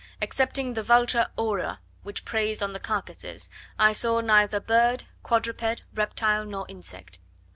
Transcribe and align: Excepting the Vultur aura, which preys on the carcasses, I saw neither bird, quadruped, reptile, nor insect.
Excepting 0.19 0.73
the 0.73 0.81
Vultur 0.81 1.29
aura, 1.37 1.79
which 2.01 2.25
preys 2.25 2.63
on 2.63 2.73
the 2.73 2.79
carcasses, 2.79 3.51
I 3.77 3.93
saw 3.93 4.19
neither 4.19 4.59
bird, 4.59 5.03
quadruped, 5.21 5.83
reptile, 5.93 6.43
nor 6.43 6.65
insect. 6.67 7.19